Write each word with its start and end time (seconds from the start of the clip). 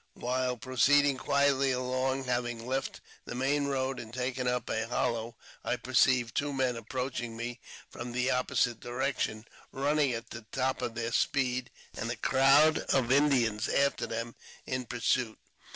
While 0.15 0.57
proceeding 0.57 1.17
quietly 1.17 1.69
along, 1.69 2.23
having 2.23 2.65
left 2.65 3.01
the 3.25 3.35
main 3.35 3.67
road 3.67 3.99
and 3.99 4.11
taken 4.11 4.47
up 4.47 4.67
a 4.67 4.87
hollow, 4.87 5.35
I 5.63 5.75
perceived 5.75 6.33
two 6.33 6.51
men 6.51 6.75
approaching 6.75 7.37
me 7.37 7.59
from 7.87 8.11
the 8.11 8.31
opposite 8.31 8.79
direc 8.79 9.19
tion, 9.19 9.45
running 9.71 10.11
at 10.11 10.31
the 10.31 10.47
top 10.51 10.81
of 10.81 10.95
their 10.95 11.11
speed, 11.11 11.69
and 11.95 12.09
a 12.09 12.15
crowd 12.15 12.79
of 12.79 13.11
Indians 13.11 13.69
after 13.69 14.07
them 14.07 14.33
in 14.65 14.87
pursuit. 14.87 15.37